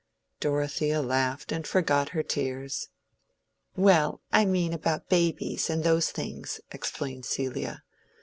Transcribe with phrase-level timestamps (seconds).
[0.39, 2.89] Dorothea laughed and forgot her tears.
[3.75, 7.83] "Well, I mean about babies and those things," explained Celia.